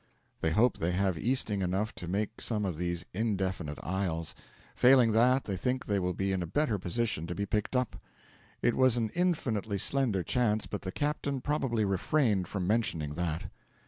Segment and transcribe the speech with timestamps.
[0.39, 4.33] They hope they have easting enough to make some of these indefinite isles.
[4.75, 7.97] Failing that, they think they will be in a better position to be picked up.
[8.63, 13.51] It was an infinitely slender chance, but the captain probably refrained from mentioning that.